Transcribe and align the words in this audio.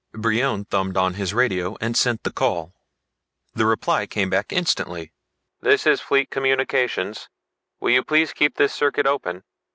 Brion 0.13 0.65
thumbed 0.65 0.97
on 0.97 1.13
his 1.13 1.31
radio 1.31 1.77
and 1.79 1.95
sent 1.95 2.23
the 2.23 2.31
call. 2.31 2.73
The 3.53 3.67
reply 3.67 4.07
came 4.07 4.31
back 4.31 4.51
instantly. 4.51 5.13
"This 5.59 5.85
is 5.85 6.01
fleet 6.01 6.31
communications. 6.31 7.29
Will 7.79 7.91
you 7.91 8.03
please 8.03 8.33
keep 8.33 8.55
this 8.55 8.73
circuit 8.73 9.05
open? 9.05 9.43